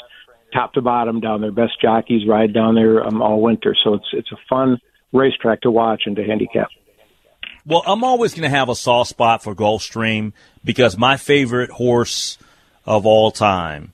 top 0.54 0.74
to 0.74 0.82
bottom, 0.82 1.20
down 1.20 1.42
there, 1.42 1.52
best 1.52 1.80
jockeys 1.82 2.28
ride 2.28 2.54
down 2.54 2.75
there 2.75 3.06
um, 3.06 3.22
all 3.22 3.42
winter. 3.42 3.75
So 3.84 3.96
it's 3.96 4.08
it's 4.13 4.32
a 4.32 4.38
fun 4.50 4.80
racetrack 5.12 5.62
to 5.62 5.72
watch 5.72 6.04
and 6.06 6.16
to 6.16 6.24
handicap. 6.24 6.70
Well, 7.66 7.84
I'm 7.86 8.04
always 8.04 8.34
going 8.34 8.44
to 8.44 8.58
have 8.58 8.68
a 8.68 8.75
soft 8.75 9.10
spot 9.10 9.42
for 9.42 9.56
Gulfstream 9.56 10.34
because 10.66 10.98
my 10.98 11.16
favorite 11.16 11.70
horse 11.70 12.38
of 12.86 13.06
all 13.06 13.32
time 13.32 13.94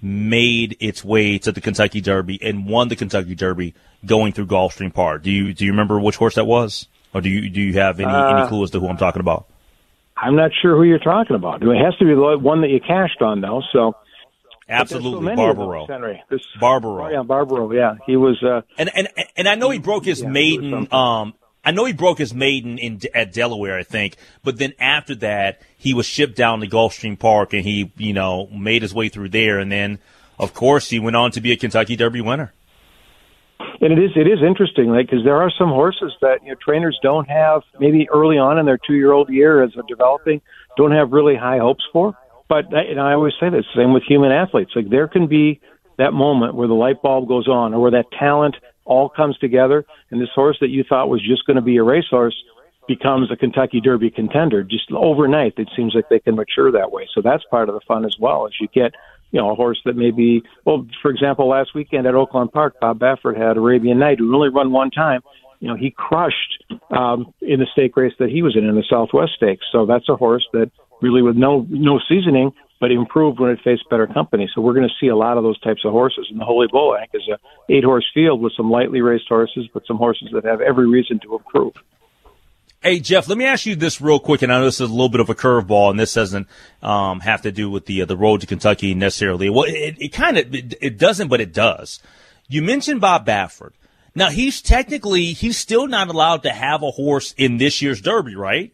made 0.00 0.76
its 0.80 1.04
way 1.04 1.38
to 1.38 1.52
the 1.52 1.60
Kentucky 1.60 2.00
Derby 2.00 2.38
and 2.42 2.66
won 2.66 2.88
the 2.88 2.96
Kentucky 2.96 3.34
Derby 3.34 3.74
going 4.06 4.32
through 4.32 4.46
Gulfstream 4.46 4.92
Park. 4.94 5.22
Do 5.22 5.30
you 5.30 5.52
do 5.52 5.64
you 5.64 5.72
remember 5.72 5.98
which 6.00 6.16
horse 6.16 6.36
that 6.36 6.46
was, 6.46 6.86
or 7.12 7.20
do 7.20 7.28
you 7.28 7.50
do 7.50 7.60
you 7.60 7.74
have 7.74 7.98
any 8.00 8.10
uh, 8.10 8.38
any 8.38 8.48
clue 8.48 8.62
as 8.62 8.70
to 8.70 8.80
who 8.80 8.88
I'm 8.88 8.96
talking 8.96 9.20
about? 9.20 9.46
I'm 10.16 10.36
not 10.36 10.50
sure 10.60 10.76
who 10.76 10.82
you're 10.82 10.98
talking 10.98 11.36
about. 11.36 11.62
It 11.62 11.84
has 11.84 11.96
to 11.98 12.04
be 12.04 12.14
the 12.14 12.38
one 12.38 12.60
that 12.62 12.70
you 12.70 12.80
cashed 12.80 13.22
on, 13.22 13.40
though. 13.40 13.62
So 13.72 13.94
absolutely, 14.68 15.32
so 15.32 15.36
Barbaro. 15.36 15.86
Henry, 15.86 16.22
this, 16.28 16.40
Barbaro. 16.60 17.06
Oh, 17.06 17.08
yeah, 17.08 17.22
Barbaro. 17.22 17.72
Yeah, 17.72 17.94
he 18.06 18.16
was. 18.16 18.42
Uh, 18.42 18.62
and 18.76 18.90
and 18.94 19.08
and 19.36 19.48
I 19.48 19.54
know 19.54 19.70
he 19.70 19.78
broke 19.78 20.04
his 20.04 20.22
yeah, 20.22 20.28
maiden. 20.28 20.88
Um, 20.92 21.34
I 21.64 21.70
know 21.70 21.84
he 21.84 21.92
broke 21.92 22.18
his 22.18 22.32
maiden 22.32 22.78
in 22.78 23.00
at 23.14 23.32
Delaware, 23.32 23.76
I 23.76 23.82
think. 23.82 24.16
But 24.42 24.58
then 24.58 24.72
after 24.78 25.14
that, 25.16 25.60
he 25.76 25.92
was 25.94 26.06
shipped 26.06 26.36
down 26.36 26.60
to 26.60 26.66
Gulfstream 26.66 27.18
Park, 27.18 27.52
and 27.52 27.64
he, 27.64 27.92
you 27.96 28.12
know, 28.12 28.46
made 28.46 28.82
his 28.82 28.94
way 28.94 29.08
through 29.08 29.30
there, 29.30 29.58
and 29.58 29.70
then, 29.70 29.98
of 30.38 30.54
course, 30.54 30.88
he 30.90 30.98
went 30.98 31.16
on 31.16 31.30
to 31.32 31.40
be 31.40 31.52
a 31.52 31.56
Kentucky 31.56 31.96
Derby 31.96 32.20
winner. 32.20 32.52
And 33.80 33.92
it 33.92 33.98
is 33.98 34.10
it 34.16 34.26
is 34.26 34.38
interesting, 34.42 34.90
like 34.90 35.06
because 35.06 35.24
there 35.24 35.36
are 35.36 35.50
some 35.56 35.68
horses 35.68 36.12
that 36.20 36.42
you 36.42 36.50
know 36.50 36.56
trainers 36.64 36.98
don't 37.02 37.28
have 37.28 37.62
maybe 37.78 38.08
early 38.10 38.38
on 38.38 38.58
in 38.58 38.66
their 38.66 38.78
two 38.78 38.94
year 38.94 39.12
old 39.12 39.28
year 39.30 39.62
as 39.62 39.70
they're 39.74 39.84
developing, 39.88 40.40
don't 40.76 40.92
have 40.92 41.12
really 41.12 41.36
high 41.36 41.58
hopes 41.58 41.84
for. 41.92 42.16
But 42.48 42.72
and 42.72 43.00
I 43.00 43.12
always 43.12 43.34
say 43.38 43.50
this, 43.50 43.64
same 43.76 43.92
with 43.92 44.04
human 44.04 44.32
athletes. 44.32 44.72
Like 44.74 44.88
there 44.90 45.06
can 45.06 45.26
be 45.26 45.60
that 45.96 46.12
moment 46.12 46.54
where 46.54 46.68
the 46.68 46.74
light 46.74 47.02
bulb 47.02 47.28
goes 47.28 47.48
on, 47.48 47.74
or 47.74 47.80
where 47.80 47.90
that 47.92 48.06
talent 48.18 48.56
all 48.88 49.08
comes 49.08 49.38
together, 49.38 49.84
and 50.10 50.20
this 50.20 50.30
horse 50.34 50.56
that 50.60 50.70
you 50.70 50.82
thought 50.88 51.08
was 51.08 51.22
just 51.24 51.46
going 51.46 51.56
to 51.56 51.62
be 51.62 51.76
a 51.76 51.82
racehorse 51.82 52.34
becomes 52.88 53.30
a 53.30 53.36
Kentucky 53.36 53.80
Derby 53.80 54.10
contender. 54.10 54.64
Just 54.64 54.90
overnight, 54.90 55.54
it 55.58 55.68
seems 55.76 55.94
like 55.94 56.08
they 56.08 56.18
can 56.18 56.34
mature 56.34 56.72
that 56.72 56.90
way. 56.90 57.06
So 57.14 57.20
that's 57.22 57.44
part 57.50 57.68
of 57.68 57.74
the 57.74 57.82
fun 57.86 58.04
as 58.06 58.16
well. 58.18 58.46
As 58.46 58.52
you 58.60 58.66
get, 58.74 58.94
you 59.30 59.38
know, 59.38 59.50
a 59.50 59.54
horse 59.54 59.78
that 59.84 59.94
maybe, 59.94 60.42
well, 60.64 60.86
for 61.02 61.10
example, 61.10 61.46
last 61.48 61.74
weekend 61.74 62.06
at 62.06 62.14
Oaklawn 62.14 62.50
Park, 62.50 62.80
Bob 62.80 62.98
Baffert 62.98 63.36
had 63.36 63.58
Arabian 63.58 63.98
Knight, 63.98 64.18
who 64.18 64.34
only 64.34 64.48
run 64.48 64.72
one 64.72 64.90
time. 64.90 65.20
You 65.60 65.68
know, 65.68 65.76
he 65.76 65.90
crushed 65.90 66.64
um, 66.90 67.34
in 67.42 67.60
the 67.60 67.66
stake 67.72 67.94
race 67.96 68.14
that 68.18 68.30
he 68.30 68.42
was 68.42 68.56
in 68.56 68.64
in 68.64 68.74
the 68.74 68.84
Southwest 68.88 69.32
Stakes. 69.36 69.66
So 69.70 69.84
that's 69.84 70.08
a 70.08 70.16
horse 70.16 70.46
that 70.54 70.70
really, 71.02 71.20
with 71.20 71.36
no 71.36 71.66
no 71.68 72.00
seasoning, 72.08 72.52
but 72.80 72.90
improved 72.90 73.40
when 73.40 73.50
it 73.50 73.58
faced 73.64 73.88
better 73.90 74.06
company. 74.06 74.48
So 74.54 74.60
we're 74.60 74.74
going 74.74 74.88
to 74.88 74.94
see 75.00 75.08
a 75.08 75.16
lot 75.16 75.36
of 75.36 75.42
those 75.42 75.58
types 75.60 75.84
of 75.84 75.92
horses. 75.92 76.28
And 76.30 76.40
the 76.40 76.44
Holy 76.44 76.66
Bull, 76.70 76.92
I 76.92 77.06
think, 77.06 77.10
is 77.14 77.28
a 77.28 77.72
eight 77.72 77.84
horse 77.84 78.06
field 78.14 78.40
with 78.40 78.52
some 78.56 78.70
lightly 78.70 79.00
raced 79.00 79.28
horses, 79.28 79.68
but 79.72 79.86
some 79.86 79.96
horses 79.96 80.28
that 80.32 80.44
have 80.44 80.60
every 80.60 80.88
reason 80.88 81.20
to 81.20 81.36
improve. 81.36 81.74
Hey 82.80 83.00
Jeff, 83.00 83.26
let 83.26 83.36
me 83.36 83.44
ask 83.44 83.66
you 83.66 83.74
this 83.74 84.00
real 84.00 84.20
quick, 84.20 84.42
and 84.42 84.52
I 84.52 84.58
know 84.58 84.66
this 84.66 84.80
is 84.80 84.88
a 84.88 84.92
little 84.92 85.08
bit 85.08 85.20
of 85.20 85.28
a 85.28 85.34
curveball, 85.34 85.90
and 85.90 85.98
this 85.98 86.14
doesn't 86.14 86.46
um, 86.80 87.18
have 87.20 87.42
to 87.42 87.50
do 87.50 87.68
with 87.68 87.86
the 87.86 88.02
uh, 88.02 88.04
the 88.04 88.16
road 88.16 88.40
to 88.42 88.46
Kentucky 88.46 88.94
necessarily. 88.94 89.50
Well, 89.50 89.64
it, 89.64 89.96
it 89.98 90.12
kind 90.12 90.38
of 90.38 90.54
it, 90.54 90.74
it 90.80 90.96
doesn't, 90.96 91.26
but 91.26 91.40
it 91.40 91.52
does. 91.52 91.98
You 92.46 92.62
mentioned 92.62 93.00
Bob 93.00 93.26
Baffert. 93.26 93.72
Now 94.14 94.30
he's 94.30 94.62
technically 94.62 95.32
he's 95.32 95.58
still 95.58 95.88
not 95.88 96.06
allowed 96.06 96.44
to 96.44 96.50
have 96.50 96.84
a 96.84 96.92
horse 96.92 97.34
in 97.36 97.56
this 97.56 97.82
year's 97.82 98.00
Derby, 98.00 98.36
right? 98.36 98.72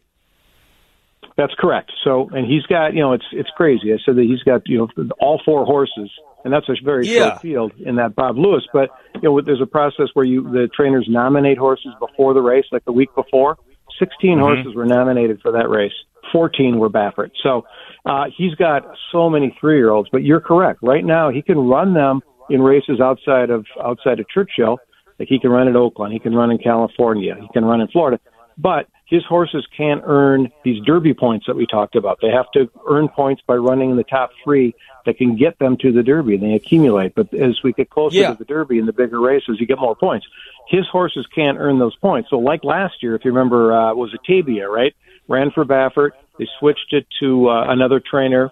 That's 1.37 1.55
correct. 1.59 1.91
So, 2.05 2.29
and 2.31 2.47
he's 2.47 2.63
got, 2.63 2.95
you 2.95 3.01
know, 3.01 3.13
it's 3.13 3.25
it's 3.33 3.51
crazy. 3.57 3.93
I 3.93 3.97
said 4.05 4.17
that 4.17 4.25
he's 4.25 4.43
got, 4.43 4.63
you 4.67 4.79
know, 4.79 5.09
all 5.21 5.41
four 5.45 5.65
horses, 5.65 6.11
and 6.45 6.53
that's 6.53 6.69
a 6.69 6.75
very 6.85 7.09
yeah. 7.09 7.31
short 7.31 7.43
field 7.43 7.73
in 7.85 7.97
that 7.97 8.15
Bob 8.15 8.39
Lewis. 8.39 8.63
But 8.73 8.91
you 9.17 9.23
know, 9.23 9.41
there's 9.41 9.61
a 9.61 9.67
process 9.67 10.07
where 10.15 10.25
you 10.25 10.43
the 10.45 10.69
trainers 10.75 11.07
nominate 11.09 11.59
horses 11.59 11.93
before 11.99 12.35
the 12.35 12.43
race, 12.43 12.67
like 12.71 12.85
the 12.85 12.93
week 12.93 13.15
before. 13.15 13.59
16 13.99 14.31
mm-hmm. 14.31 14.41
horses 14.41 14.75
were 14.75 14.87
nominated 14.87 15.41
for 15.41 15.53
that 15.53 15.69
race. 15.69 15.93
14 16.33 16.79
were 16.79 16.91
Baffert. 16.91 17.31
So 17.43 17.65
uh, 18.05 18.25
he's 18.37 18.55
got 18.55 18.83
so 19.13 19.29
many 19.31 19.57
three 19.61 19.77
year 19.77 19.91
olds. 19.91 20.09
But 20.11 20.23
you're 20.23 20.41
correct. 20.41 20.81
Right 20.83 21.05
now, 21.05 21.31
he 21.31 21.43
can 21.43 21.59
run 21.59 21.95
them 21.95 22.21
in 22.51 22.63
races 22.63 23.01
outside 23.01 23.51
of 23.51 23.67
outside 23.83 24.21
of 24.21 24.29
Churchill. 24.29 24.79
Like 25.19 25.29
he 25.29 25.39
can 25.39 25.51
run 25.51 25.69
at 25.69 25.75
Oaklawn, 25.75 26.13
he 26.13 26.19
can 26.19 26.35
run 26.35 26.51
in 26.51 26.59
California, 26.59 27.37
he 27.41 27.49
can 27.53 27.65
run 27.65 27.81
in 27.81 27.89
Florida. 27.89 28.21
But 28.59 28.87
his 29.15 29.25
horses 29.25 29.65
can't 29.77 30.03
earn 30.05 30.51
these 30.65 30.83
Derby 30.85 31.15
points 31.15 31.47
that 31.47 31.55
we 31.55 31.67
talked 31.67 31.95
about. 31.95 32.19
They 32.21 32.31
have 32.31 32.51
to 32.53 32.69
earn 32.89 33.09
points 33.09 33.43
by 33.47 33.55
running 33.55 33.91
in 33.91 33.97
the 33.97 34.03
top 34.03 34.31
three 34.43 34.75
that 35.07 35.19
can 35.19 35.37
get 35.37 35.59
them 35.61 35.77
to 35.83 35.93
the 35.93 36.03
Derby, 36.03 36.35
and 36.35 36.43
they 36.43 36.55
accumulate. 36.55 37.15
But 37.15 37.33
as 37.33 37.63
we 37.63 37.73
get 37.73 37.91
closer 37.91 38.17
yeah. 38.17 38.33
to 38.33 38.39
the 38.39 38.45
Derby 38.45 38.81
and 38.81 38.89
the 38.89 38.93
bigger 38.93 39.21
races, 39.21 39.59
you 39.61 39.67
get 39.67 39.79
more 39.79 39.95
points. 39.95 40.27
His 40.69 40.85
horses 40.91 41.29
can't 41.33 41.59
earn 41.59 41.79
those 41.79 41.95
points. 41.97 42.31
So, 42.31 42.39
like 42.39 42.65
last 42.65 43.03
year, 43.03 43.15
if 43.15 43.25
you 43.25 43.31
remember, 43.31 43.73
uh, 43.73 43.95
was 43.95 44.13
a 44.15 44.31
Taiba, 44.31 44.67
right? 44.69 44.95
Ran 45.29 45.53
for 45.53 45.65
Baffert. 45.65 46.11
They 46.39 46.49
switched 46.59 46.93
it 46.93 47.07
to 47.21 47.49
uh, 47.51 47.67
another 47.69 48.01
trainer, 48.01 48.51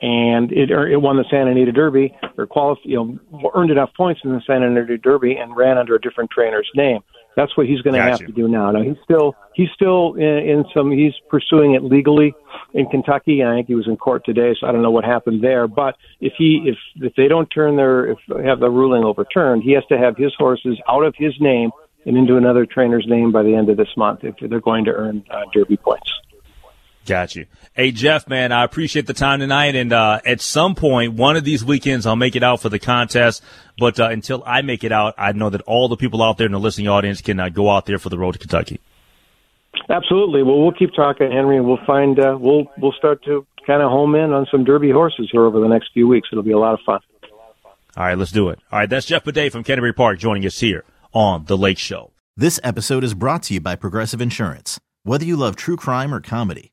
and 0.00 0.52
it 0.52 0.70
it 0.70 1.00
won 1.00 1.16
the 1.16 1.24
Santa 1.28 1.50
Anita 1.50 1.72
Derby 1.72 2.16
or 2.38 2.46
qualif- 2.46 2.84
you 2.84 2.96
know 2.96 3.50
earned 3.54 3.72
enough 3.72 3.90
points 3.96 4.20
in 4.22 4.30
the 4.30 4.42
Santa 4.46 4.66
Anita 4.68 4.96
Derby 4.96 5.36
and 5.36 5.56
ran 5.56 5.76
under 5.76 5.96
a 5.96 6.00
different 6.00 6.30
trainer's 6.30 6.70
name. 6.76 7.00
That's 7.36 7.56
what 7.56 7.66
he's 7.66 7.80
going 7.80 7.94
to 7.94 8.00
gotcha. 8.00 8.24
have 8.24 8.26
to 8.26 8.32
do 8.32 8.48
now. 8.48 8.70
Now 8.70 8.82
he's 8.82 8.96
still 9.02 9.34
he's 9.54 9.68
still 9.74 10.14
in, 10.14 10.24
in 10.24 10.64
some 10.74 10.90
he's 10.90 11.14
pursuing 11.28 11.74
it 11.74 11.82
legally 11.82 12.34
in 12.72 12.86
Kentucky. 12.86 13.42
I 13.42 13.54
think 13.54 13.66
he 13.66 13.74
was 13.74 13.88
in 13.88 13.96
court 13.96 14.24
today, 14.24 14.54
so 14.58 14.66
I 14.66 14.72
don't 14.72 14.82
know 14.82 14.90
what 14.90 15.04
happened 15.04 15.42
there. 15.42 15.66
But 15.66 15.96
if 16.20 16.34
he 16.38 16.62
if 16.66 16.76
if 17.02 17.14
they 17.16 17.28
don't 17.28 17.46
turn 17.46 17.76
their 17.76 18.06
if 18.06 18.18
they 18.28 18.44
have 18.44 18.60
the 18.60 18.70
ruling 18.70 19.04
overturned, 19.04 19.62
he 19.62 19.72
has 19.72 19.84
to 19.86 19.98
have 19.98 20.16
his 20.16 20.32
horses 20.38 20.78
out 20.88 21.04
of 21.04 21.14
his 21.16 21.34
name 21.40 21.70
and 22.06 22.16
into 22.16 22.36
another 22.36 22.66
trainer's 22.66 23.06
name 23.08 23.32
by 23.32 23.42
the 23.42 23.54
end 23.54 23.68
of 23.68 23.76
this 23.76 23.88
month 23.96 24.20
if 24.24 24.34
they're 24.48 24.60
going 24.60 24.84
to 24.84 24.92
earn 24.92 25.24
uh, 25.30 25.42
Derby 25.52 25.76
points. 25.76 26.10
Got 27.06 27.36
you. 27.36 27.46
Hey, 27.74 27.90
Jeff, 27.90 28.28
man, 28.28 28.50
I 28.50 28.64
appreciate 28.64 29.06
the 29.06 29.14
time 29.14 29.40
tonight. 29.40 29.76
And 29.76 29.92
uh, 29.92 30.20
at 30.24 30.40
some 30.40 30.74
point, 30.74 31.14
one 31.14 31.36
of 31.36 31.44
these 31.44 31.64
weekends, 31.64 32.06
I'll 32.06 32.16
make 32.16 32.34
it 32.34 32.42
out 32.42 32.62
for 32.62 32.68
the 32.68 32.78
contest. 32.78 33.42
But 33.78 34.00
uh, 34.00 34.08
until 34.08 34.42
I 34.46 34.62
make 34.62 34.84
it 34.84 34.92
out, 34.92 35.14
I 35.18 35.32
know 35.32 35.50
that 35.50 35.60
all 35.62 35.88
the 35.88 35.96
people 35.96 36.22
out 36.22 36.38
there 36.38 36.46
in 36.46 36.52
the 36.52 36.60
listening 36.60 36.88
audience 36.88 37.20
can 37.20 37.38
uh, 37.38 37.48
go 37.50 37.70
out 37.70 37.86
there 37.86 37.98
for 37.98 38.08
the 38.08 38.18
road 38.18 38.32
to 38.32 38.38
Kentucky. 38.38 38.80
Absolutely. 39.90 40.42
Well, 40.42 40.60
we'll 40.60 40.72
keep 40.72 40.94
talking, 40.94 41.30
Henry, 41.30 41.56
and 41.56 41.66
we'll 41.66 41.84
find 41.84 42.18
uh, 42.18 42.38
we'll 42.40 42.66
we'll 42.78 42.92
start 42.92 43.22
to 43.24 43.46
kind 43.66 43.82
of 43.82 43.90
home 43.90 44.14
in 44.14 44.32
on 44.32 44.46
some 44.50 44.64
Derby 44.64 44.90
horses 44.90 45.28
here 45.30 45.44
over 45.44 45.60
the 45.60 45.68
next 45.68 45.90
few 45.92 46.06
weeks. 46.08 46.28
It'll 46.30 46.44
be 46.44 46.52
a 46.52 46.58
lot 46.58 46.74
of 46.74 46.80
fun. 46.86 47.00
All 47.96 48.04
right, 48.04 48.16
let's 48.16 48.32
do 48.32 48.48
it. 48.48 48.58
All 48.72 48.78
right, 48.78 48.88
that's 48.88 49.06
Jeff 49.06 49.24
Maday 49.24 49.52
from 49.52 49.62
Canterbury 49.62 49.92
Park 49.92 50.18
joining 50.18 50.46
us 50.46 50.58
here 50.58 50.84
on 51.12 51.44
the 51.44 51.56
Lake 51.56 51.78
Show. 51.78 52.12
This 52.36 52.58
episode 52.64 53.04
is 53.04 53.14
brought 53.14 53.44
to 53.44 53.54
you 53.54 53.60
by 53.60 53.76
Progressive 53.76 54.20
Insurance. 54.20 54.80
Whether 55.04 55.24
you 55.24 55.36
love 55.36 55.54
true 55.54 55.76
crime 55.76 56.12
or 56.14 56.20
comedy 56.20 56.72